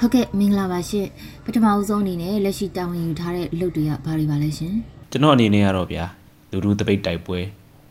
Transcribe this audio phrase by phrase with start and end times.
[0.00, 1.06] ဟုတ်ကဲ့မင်္ဂလာပါရှင်
[1.44, 4.74] ပထမအဦးဆုံးအနေနဲ့လက်ရှိတာဝန်ယူထားတဲ့အလုပ်တွေကဘာတွေပါလဲရှင်
[5.10, 6.04] ကျွန်တော်အနေနဲ့ကတော့ဗျာ
[6.50, 7.38] လူလူတပိတ်တိုက်ပွဲ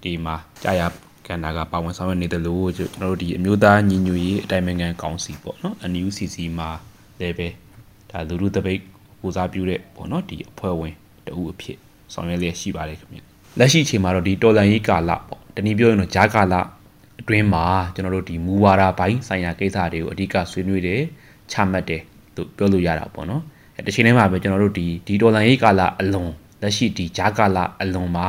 [0.03, 0.81] ဒီမှာကြာရ
[1.27, 6.69] ကန္တာကပါဝင်ဆောင်ရွက်နေတယ်လို့ကျွန်တော်တို့ဒီအမျိုးသားညီညွတ်ရေးအတိုင်းအမြန်ကောင်စီပေါ့နော် NUCC မှာ
[7.19, 7.47] လည်းပဲ
[8.11, 8.79] ဒါလူလူတပိတ်
[9.21, 10.93] ကိုစားပြုတဲ့ပေါ့နော်ဒီအဖွဲ့ဝင်
[11.25, 11.77] တဦးအဖြစ်
[12.13, 13.19] ဆောင်ရွက်လျက်ရှိပါတယ်ခင်ဗျ
[13.59, 16.55] လက်ရှိအချိန်မှာတော့ဒီတော်လန်ရေးကာလပေါ့တနည်းပြောရင်တော့ဂျာကာလ
[17.19, 21.01] အတွင်းမှာကျွန်တော်တို့ဒီမူဝါဒပိုင်းဆိုင်ရာကိစ္စတွေကိုအဓိကဆွေးနွေးတယ်
[21.51, 22.01] ချမှတ်တယ်
[22.35, 23.41] လို့ပြောလို့ရတာပေါ့နော်
[23.77, 28.27] အဲတစ်ချိန်တည်းမှာပဲကျွန်တော်တို့ဒီဒီတော်လန်ရေးကာလအလွန်လက်ရှိဒီဂျာကာလအလွန်မှာ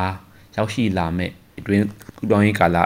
[0.55, 1.83] ရောက်ရှိလာမဲ့အတွင်း
[2.17, 2.77] ကုပြောင်းရေးကာလ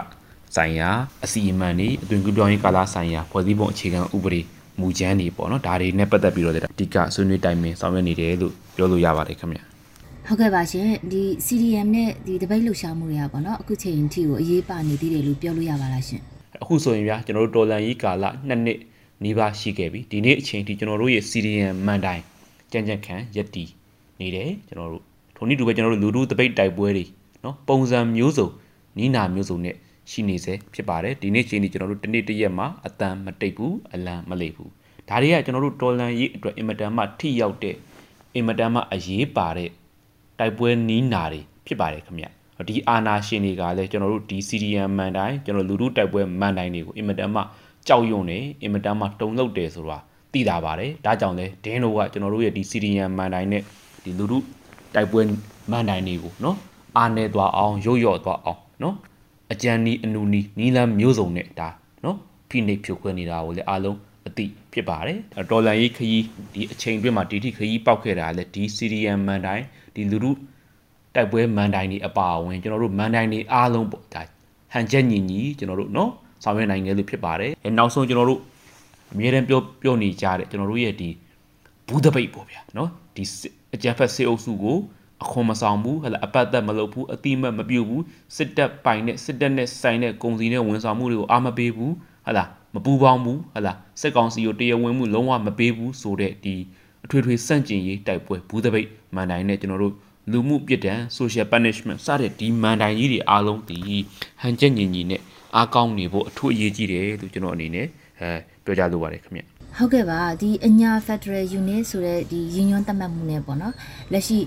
[0.56, 0.88] ဆိုင်ရာ
[1.24, 4.40] အစီအမံတွေအတွင်းကုပြောင်းရေးကာလဆိုင်ရာဖွဲ့စည်းပုံအခြေခံဥပဒေ
[4.80, 9.58] မူကြမ်းတွေပေါ့နော်ဒါတွေနဲ့ပတ်သက်ပြီးတော့လည်းအဓိကဆွေးနွေးတိုင်ပင်ဆောင်ရွက်နေတယ်လို့ပြောလို့ရပါတယ်ခင်ဗျ
[10.26, 16.20] ဟုတ်ကဲ့ပါရှင်ဒီ CDM နဲ့ဒီတပိတ်လှူရှာမှုတွေကပေါ့နော်အခုချိန်အထိကိုအရေးပါနေသေးတယ်လို့ပြောလို့ရပါလားရှင်
[16.62, 18.78] အခုဆိုရင်ဗျာကျွန်တော်တို့တော်လန်ကြီးကာလနှစ်နှစ်
[19.22, 22.24] နီးပါးရှိခဲ့ပြီဒီနေ့အချိန်ထိကျွန်တော်တို့ရဲ့ CDM မန်တိုင်း
[22.72, 23.64] ကြံ့ကြံ့ခံရက်တီ
[24.20, 25.04] နေတယ်ကျွန်တော်တို့
[25.36, 27.04] ထိုနည်းတူပဲကျွန်တော်တို့လူလူတပိတ်တိုက်ပွဲတွေ
[27.44, 28.48] နော်ပုံစံမျိုးစုံ
[28.98, 29.76] နီးနာမျိုးစုံနဲ့
[30.10, 34.70] ရှိနေစေဖြစ်ပါတယ်ဒီနေ့ချိန်ထိကျွန်တော်တို့တစ်နေ့တစ်ရက်မှာအတန်မတိတ်ဘူးအလံမလိတ်ဘူး
[35.08, 37.76] ဒါတွေကကျွန်တော်တို့တော်လန်ရေးအတွက်အင်မတန်မှထိရောက်တဲ့
[38.34, 39.70] အင်မတန်မှအရေးပါတဲ့
[40.38, 42.26] တိုက်ပွဲနီးနာတွေဖြစ်ပါတယ်ခင်ဗျ
[42.68, 47.40] ဒီအာနာရှင်တွေကလည်းကျွန်တော်တို့ဒီ CDM မန်တိုင်းကျွန်တော်လူလူတိုက်ပွဲမန်တိုင်းတွေကိုအင်မတန်မှ
[47.88, 49.98] ကြောက်ရွံ့နေအင်မတန်မှတုံ့လောက်တယ်ဆိုတာ
[50.32, 53.62] သိတာပါတယ်ဒါကြောင့်လဲဒင်းတို့ကကျွန်တော်တို့ရဲ့ဒီ CDM မန်တိုင်းနဲ့
[54.04, 54.38] ဒီလူလူ
[54.94, 55.22] တိုက်ပွဲ
[55.70, 56.56] မန်တိုင်းတွေကိုနော်
[56.98, 58.96] အာနေသွားအောင်ရုတ်ရော့သွားအောင်နော်
[59.52, 61.68] အကြံနီးအနူနီးနီးလန်းမျိုးစုံနဲ့ဒါ
[62.04, 62.16] နော်
[62.48, 65.18] ဖိနှိပ်ဖြိုခွဲနေတာကိုလည်းအားလုံးအသိဖြစ်ပါတယ်
[65.50, 66.24] တော်လန်ရေးခရီး
[66.54, 70.32] ဒီအချိန်တွင်းမှာဒီထိခရီးပောက်ခဲ့တာလည်းဒီ CDM မန်တိုင်းဒီလူလူ
[71.14, 74.22] တိုက်ပွဲမန်တိုင်းတွေအပါအဝင်ကျွန်တော်တို့မန်တိုင်းတွေအားလုံးပေါ့ဒါ
[74.72, 76.10] ဟန်ချက်ညီညီကျွန်တော်တို့နော်
[76.44, 78.40] ဆောင်ရွက်နိုင်ခဲ့လို့ဖြစ်ပါတယ်အဲနောက်ဆုံးကျွန်တော်တို့
[79.12, 81.08] အမြဲတမ်းပြောပြောနေကြတဲ့ကျွန်တော်တို့ရဲ့ဒီ
[81.88, 83.24] ဘူးတပိတ်ပေါ့ဗျာနော်ဒီ
[83.74, 84.78] အကြံဖက်စေအုပ်စုကို
[85.22, 88.02] အခွန်မဆောင်ဘူးဟဲ့လားအပတ်သက်မလုပ်ဘူးအတိမတ်မပြုတ်ဘူး
[88.36, 91.92] စစ်တပ်ပိုင်နဲ့စစ်တပ်နဲ့ဆိုင်တဲ့ကုန်စည်နဲ့ဝန်ဆောင်မှုတွေကိုအာမပေးဘူး
[92.26, 96.54] ဟဲ့လားမပူပေါင်းဘူးဟဲ့လားစစ်ကောင်စီကိုတရားဝင်မှုလုံးဝမပေးဘူးဆိုတဲ့ဒီ
[97.04, 99.94] အထွေထွေစန့်ကျင်ရေးတိုက်ပွဲဘူးတပိတ်မန်တိုင်းနဲ့ကျွန်တော်တို့
[100.32, 103.78] လူမှုပြစ်ဒဏ် social punishment စတဲ့ဒီမန်တိုင်ကြီးတွေအားလုံးဒီ
[104.42, 105.20] ဟန်ချက်ညီညီနဲ့
[105.56, 107.86] အားကောင်းနေဖို့အထူးအရေးကြီးတယ်လို့ကျွန်တော်အနေနဲ့
[108.20, 108.30] အဲ
[108.64, 109.42] ပြောကြားလိုပါတယ်ခင်ဗျ
[109.76, 113.74] ဟုတ်ကဲ့ပါဒီအညာ Federal Unit ဆိုတဲ့ဒီရင်းညွှန်းသတ်မှတ်မှုနဲ့ပေါ့နော်
[114.12, 114.38] လက်ရှိ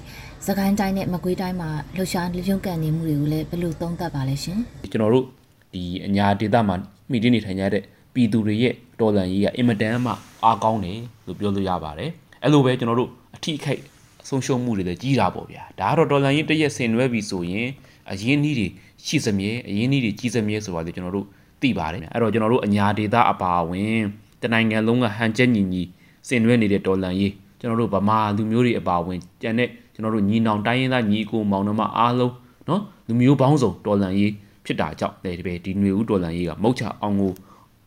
[0.46, 4.60] စကိုင်းတိုင်းနဲ့မကွေးတိုင်းမှာလှူရှားရုံးကန်နေမှုတွေကိုလည်းဘယ်လိုသုံးသပ်ပါလဲရှင်
[4.92, 5.26] ကျွန်တော်တို့
[5.74, 6.76] ဒီအညာဒေတာမှာ
[7.12, 7.84] မိတင်းနေထိုင်ကြတဲ့
[8.14, 10.12] ပြည်သူတွေရဲ့တော်လန်ရေးကအင်မတန်မှ
[10.44, 12.12] အားကောင်းတယ်လို့ပြောလို့ရပါတယ်
[12.44, 13.82] အဲ့လိုပဲကျွန်တော်တို့အထိခိုက်
[14.28, 17.68] ဆုံးရှုံးမှုတွေလည်းကြီးတာပေါ့ဗျာဒါကတော့ဒေါ်လာရင်းတရက်ဆင်နွဲပြီဆိုရင်
[18.12, 18.68] အရင်းနှီးတွေ
[19.06, 21.28] ရှိစမြဲအရင်းနှီးတွေကြီးစမြဲဆိုတာလေကျွန်တော်တို့
[21.62, 24.00] သိပါတယ်အဲ့တော့ကျွန်တော်တို့အညာဒေတာအပါဝင်
[24.42, 25.84] တနိုင်ငံလုံးကဟန်ချက်ညီညီ
[26.28, 32.34] ဆင်နွဲနေတဲ့ဒေါ်လာရေးကျွန်တော်တို့ဗမာလူမျိုးတွေအပါဝင်ကျန်တဲ့ကျွန်တော်တို့ညီနောင်တိုင်းရင်းသားညီကိုမောင်နှမအားလုံး
[32.70, 34.32] နော်လူမျိုးပေါင်းစုံဒေါ်လာရေး
[34.66, 37.32] ဖြစ်တာကြောင့်လေဒီပဲဒီຫນွေဦးဒေါ်လာရေးကမုတ်ချအောင်ကို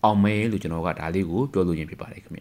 [0.05, 2.41] အောင်မဲလို့ကျွန်တော်ကဒါလေးကိုပြောလို့ရင်းဖြစ်ပါတယ်ခင်ဗျ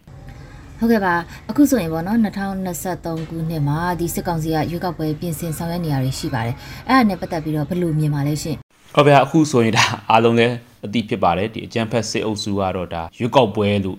[0.82, 1.14] ဟုတ်ကဲ့ပါ
[1.50, 6.54] အခုဆိုရင်ပေါ့နော်2023ခုနှစ်မှာဒီစစ်ကောင်စီကရွေးကောက်ပွဲပြင်ဆင်ဆောင်ရွက်နေရတွေရှိပါတယ်
[6.88, 8.56] အဲ့ဒါနဲ့ပတ်သက်ပြီးတော့ဘယ်လိုမြင်ပါလဲရှင်
[8.94, 10.54] ဟုတ်ဗျာအခုဆိုရင်ဒါအားလုံးလည်း
[10.86, 13.98] အသိဖြစ်ပါတယ်ဒီအကြံဖက်စစ်အုပ်စုကတော့ဒါရွေးကောက်ပွဲလို့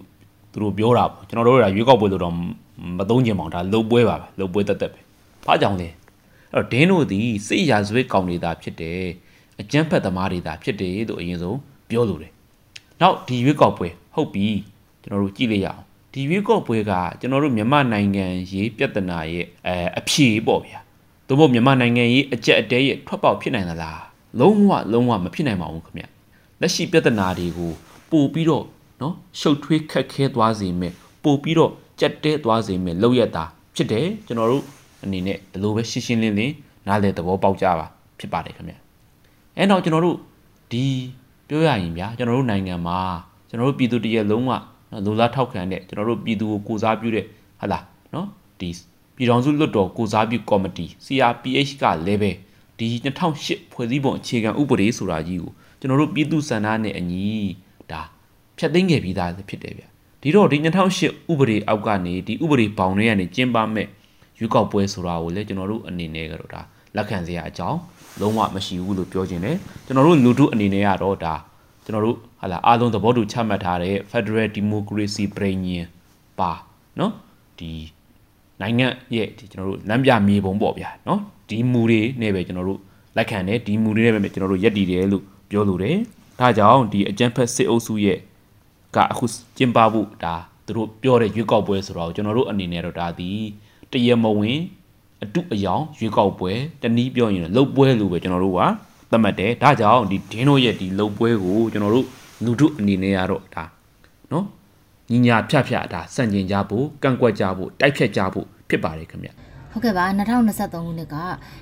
[0.51, 2.33] သူတို့ပြောတာပေါ့ကျွန်တော်တို့ကရွေးကောက်ပွဲလို့တော့
[2.97, 4.99] မသုံးချင်ပါဘူးဒါလှုပ်ပွဲပါပဲလှုပ်ပွဲတက်တက်ပဲ
[5.45, 5.89] ဘာကြောင့်လဲ
[6.53, 9.01] အဲ့တော့ဒင်းတို့ဒီစိတ်ရာဇဝတ်ကောင်နေတာဖြစ်တယ်
[9.61, 11.57] အကြံဖက်သမားတွေတာဖြစ်တယ်လို့အရင်ဆုံး
[11.89, 12.31] ပြောလို့တယ်
[13.01, 14.47] နောက်ဒီရွေးကောက်ပွဲဟုတ်ပြီ
[15.01, 15.81] ကျွန်တော်တို့ကြည့်လိုက်ရအောင်
[16.13, 20.79] ဒီရွေးကောက်ပွဲကကျွန်တော်တို့မြန်မာနိုင်ငံရေးပြဿနာရဲ့အဲအဖြေပေါ့ဗျာ
[21.27, 24.01] သို့မဟုတ်မြန်မာနိုင်ငံရေးအကြက်အတဲရဲ့ထွက်ပေါက်ဖြစ်နိုင်သလား
[24.39, 26.03] လုံးဝလုံးဝမဖြစ်နိုင်ပါဘူးခင်ဗျ
[26.61, 27.71] လက်ရှိပြဿနာတွေကို
[28.11, 28.65] ပို့ပြီးတော့
[29.01, 33.43] နော်ရှုပ်ထွေးခက်ခဲသွားစေမယ်ပို့ပြီးတော့ကြက်တဲသွားစေမယ်လောက်ရတာ
[33.75, 34.63] ဖြစ်တယ်ကျွန်တော်တို့
[35.03, 36.53] အနေနဲ့ဒီလိုပဲရှင်းရှင်းလင်းလင်း
[36.87, 37.85] နားလည်သဘောပေါက်ကြပါ
[38.19, 38.75] ဖြစ်ပါတယ်ခင်ဗျ
[39.57, 40.17] အဲတော့ကျွန်တော်တို့
[40.71, 40.85] ဒီ
[41.47, 42.99] ပြောရရင်ဗျာကျွန်တော်တို့နိုင်ငံမှာ
[43.49, 44.63] ကျွန်တော်တို့ပြည်သူတရက်လုံးကနော်
[45.05, 47.25] လူလားထောက်ခံတဲ့ကျွန်တော်တို့ပြည်သူကိုကိုစားပြုတဲ့
[47.61, 47.83] ဟာလား
[48.13, 48.27] နော်
[48.59, 48.69] ဒီ
[49.15, 52.31] ပြည်တော်စုလွတ်တော်ကိုစားပြုကော်မတီ CRPH ကလည်းပဲ
[52.77, 52.87] ဒီ
[53.35, 57.25] 2008ဖွဲ့စည်းပုံအခြေခံဥပဒေဆိုတာကြီးကိုကျွန်တော်တို့ပြည်သူစံနာနဲ့အညီ
[57.91, 58.01] ဒါ
[58.57, 59.83] ဖျက်သိမ်းခဲ့ပြီးသားဖြစ်တယ်ဗျ
[60.21, 63.87] ဒီတော့ဒီ2008ဥပဒေအောက်ကနေဒီဥပဒေဘောင်တွေကနေကျင်းပမဲ့
[64.37, 66.61] ရွေးကောက်ပွဲဆိုတာကိုလည်းကျွန်တော်တို့အနေနဲ့ကတော့ဒါ
[66.95, 67.79] လက်ခံစရာအကြောင်း
[68.19, 71.33] လုံးဝမရှိဘူးလို့ပြောခြင်းတယ်ကျွန်တော်တို့လူထုအနေနဲ့ကတော့ဒါ
[71.84, 75.84] ကျွန်တော်တို့ဟာလာအားလုံးသဘောတူချမှတ်ထားတဲ့ Federal Democracy ပြည်ညင်
[76.38, 76.52] ပါ
[76.96, 77.10] เนาะ
[77.58, 77.70] ဒီ
[78.60, 81.18] နိုင်ငံရဲ့ဒီကျွန်တော်တို့လမ်းပြမြေပုံပေါ့ဗျာเนาะ
[81.48, 82.80] ဒီမူတွေနဲ့ပဲကျွန်တော်တို့
[83.16, 85.96] လက်ခံတယ်ဒီမူတွေနဲ့ပဲကျွန်တော်တို့ယက်တည်တယ်လို့ပြောလိုတယ်
[86.40, 88.18] ဒါကြောင့်ဒီအကြံဖက်စစ်အုပ်စုရဲ့
[88.96, 89.24] ကအခု
[89.56, 90.34] ကျင်းပဖို့ဒါ
[90.66, 93.30] သူ သူတို့ပြောတဲ့ရွေးကောက်ပွဲဆိုတော့ကျွန်တော်တို့အနေနဲ့တော့ဒါဒီ
[93.92, 94.60] တရမဝင်
[95.22, 96.52] အတုအယောင်ရွေးကောက်ပွဲ
[96.82, 98.60] တနည်းပြောရင်လှုပ်ပွဲလို့ပဲကျွန်တော်တို့က
[99.11, 102.07] သတ်မှတ်တယ်ဒါကြောင့်ဒီဒင်းတို့ရဲ့ဒီလှုပ်ပွဲကိုကျွန်တော်တို့
[102.45, 103.63] လူထုအနေနဲ့ကတော့ဒါ
[104.31, 104.45] နော်
[105.11, 109.29] ညီညာဖြတ်ဖြတ်ဒါစန့်ကျင်ကြဖို့ကန့်ကွက်ကြဖို့တိုက်ဖြတ်ကြဖို့ဖြစ်ပါတယ်ခင်ဗျ
[109.71, 111.15] ဟုတ်ကဲ့ပါ2023ခုနှစ်က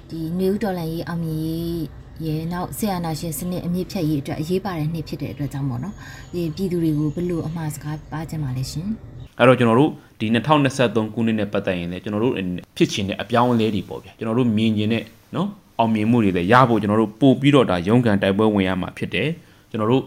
[0.09, 1.81] ဒီနယူးဒေါ်လာရေးအောင်မြင်ရေး
[2.25, 5.95] ရဲနောက်ဆီယနာရှင်စနစ်အမြင့်ဖြတ်ရေးအတွက်အရေးပါတဲ့နှစ်ဖြစ်တဲ့အတွက်ကြောင့်ပေါ့နော်
[6.33, 8.87] ဒီပြည်သူတွေကိုဘယ်လိုအမှားစကားပါကြမှာလဲရှင်
[9.37, 10.27] အဲ့တော့ကျွန်တော်တို့ဒီ
[10.69, 12.33] 2023ခုနှစ်နဲ့ပတ်သက်ရင်လည်းကျွန်တော်တို့
[12.77, 15.03] ဖြစ်ချင်တဲ့အပြောင်းအလဲတွေပေါ့ဗျာကျွန်တော်တို့မြင်ကျင်တဲ့
[15.35, 15.47] နော်
[15.79, 19.29] အောင်မြင်မှုတွေလည်းရဖို့ကျွန်တော်တို့ပို့ပြီးတော့ဒါရုန်းကန်တိုက်ပွဲဝင်ရမှာဖြစ်တယ်
[19.69, 20.03] ကျွန်တော်တို့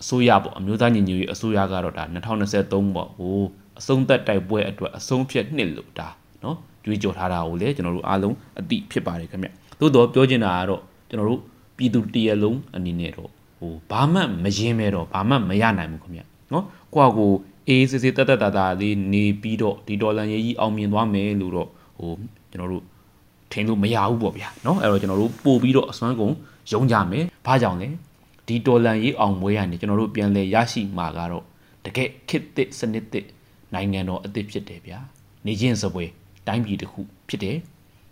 [0.00, 2.04] အစိုးရပေါ့အမျိုးသားညီညွတ်ရေးအစိုးရကတော့ဒါ
[2.50, 3.40] 2023ပေါ့ဟို
[3.78, 6.08] အဆုံးသက်တိုက်ပွဲအတွက်အဆုံးဖြတ်နှစ်လို့ဒါ
[6.44, 9.48] နော်ကြွေးကြော်ထားတာကိုလည်းကျွန်တော်တို့အားလုံးအတိဖြစ်ပါတယ်ခင်ဗျ
[9.80, 11.40] သို့တော့ပြောချင်တာကတော့ကျွန်တော်တို့
[11.76, 16.20] ပြည်သူတရက်လုံးအနေနဲ့တော့ဟိုဘာမှမရင်မဲတော့ဘာမှမရနိုင်ဘူးခင်ဗျ
[16.52, 16.64] နော်
[16.94, 17.30] ကိုယ့်ကို
[17.68, 21.68] အေးစစ်စစ်တက်တက်တာတာလေးနေပြီးတော့ဒီဒေါ်လာရေးကြီးအောင်မြင်သွားမယ်လို့တော့
[21.98, 22.12] ဟို
[22.50, 22.84] ကျွန်တော်တို့
[23.51, 26.33] ထင်လို့မရဘူးပေါ့ဗျာเนาะအဲ့တော့ကျွန်တော်တို့ပို့ပြီးတော့အစွမ်းကုန်
[26.71, 27.87] ယုံကြမယ်ဘာကြောင့်လဲ
[28.47, 31.43] ဒီဒေါ်လာရေးအောင်မွေးရနေကျွန်တော်တို့ပြန်လဲရရှိမှာကတော့
[31.85, 33.25] တကယ်ခစ်သစ်စနစ်သစ်
[33.73, 34.99] နိုင်ငံတော်အသစ်ဖြစ်တယ်ဗျာ
[35.45, 36.05] နေချင်းစပွဲ
[36.47, 37.57] တိုင်းပြည်တစ်ခုဖြစ်တယ်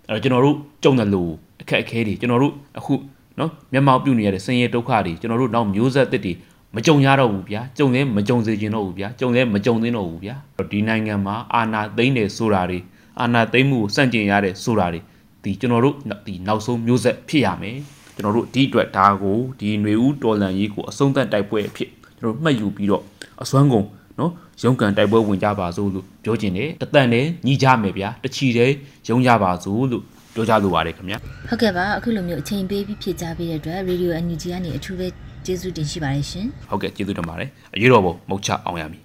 [0.08, 2.94] အဲ့တော့ကျွန်တော်တို့ကြုံတယ်လို့အခက်အခဲတွေကျွန်တော်တို့အခု
[3.38, 6.34] เนาะမျက်မှောက်ပြုနေရတဲ့ဆင်းရဲဒုက္ခတွေကျွန်တော်တို့နောက်မျိုးဆက်သစ်တွေ
[6.76, 10.36] မကြုံရတော့ဘူးဗျာကြုံလဲမကြုံစေချင်တော့ဘူးဗျာကြုံလဲမကြုံသင့်တော့ဘူးဗျာ
[10.72, 12.80] ဒီနိုင်ငံမှာအာဏာသိမ်းတယ်ဆိုတာတွေ
[13.20, 15.00] အာဏာသိမ်းမှုကိုစန့်ကျင်ရတဲ့ဆိုတာတွေ
[15.45, 15.97] ဒီကျွန်တော်တို့
[16.27, 17.79] ဒီနောက်ဆုံးမျိုးဆက်ဖြစ်ရမယ်
[18.15, 23.03] ကျွန်တော်တို့ဒီအတွက်ဒါကိုဒီຫນွေဦးတော်လန်ရေးကိုအဆုံးသတ်တိုက်ပွဲအဖြစ်ကျွန်တော်တို့မှတ်ယူပြီးတော့
[23.43, 23.87] အစွမ်းကုန်
[24.19, 28.71] နော်ရုံးကန်တိုက်ပွဲဝင်ကြပါစို့လို့ပြောချင်တယ်တသက်နဲ့ညီကြမယ်ဗျာတချီတဲ့
[29.09, 30.03] ရုံးကြပါစို့လို့
[30.35, 31.19] ပြောကြလိုပါတယ်ခင်ဗျာ
[31.49, 35.07] ဟုတ်ကဲ့ပါအခုလိုမျိုးအချိန်ပေးပြီးဖြည့်ကြပေးတဲ့အတွက် Radio NUG ကနေအထူးပဲ
[35.47, 39.02] ကျေးဇူးတင်ရှိပါတယ်ရှင်ဟုတ်ကဲ့ကျေးဇူးတင်ပါတယ်အရေးတော်ပုံမုတ်ချအောင်ရမည်